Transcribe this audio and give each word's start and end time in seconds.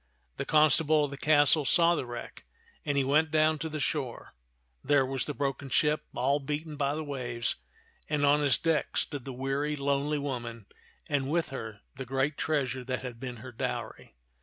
The 0.37 0.45
constable 0.45 1.03
of 1.03 1.11
the 1.11 1.15
castle 1.17 1.63
saw 1.63 1.93
the 1.93 2.07
wreck, 2.07 2.43
and 2.83 2.97
he 2.97 3.03
went 3.03 3.29
down 3.29 3.59
to 3.59 3.69
the 3.69 3.79
shore. 3.79 4.33
There 4.83 5.05
was 5.05 5.25
the 5.25 5.35
broken 5.35 5.69
ship 5.69 6.05
all 6.15 6.39
beaten 6.39 6.75
by 6.75 6.95
the 6.95 7.03
waves, 7.03 7.57
and 8.09 8.25
on 8.25 8.43
its 8.43 8.57
deck 8.57 8.97
stood 8.97 9.25
the 9.25 9.31
weary, 9.31 9.75
lonely 9.75 10.17
woman, 10.17 10.65
and 11.05 11.29
with 11.29 11.49
her 11.49 11.81
the 11.93 12.05
great 12.07 12.35
treasure 12.35 12.83
that 12.83 13.03
had 13.03 13.19
been 13.19 13.37
her 13.45 13.51
dowry. 13.51 14.15